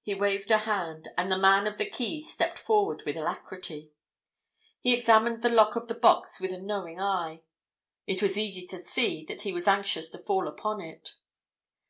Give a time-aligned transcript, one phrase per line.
[0.00, 3.92] He waved a hand, and the man of the keys stepped forward with alacrity.
[4.80, 7.42] He examined the lock of the box with a knowing eye;
[8.06, 11.12] it was easy to see that he was anxious to fall upon it.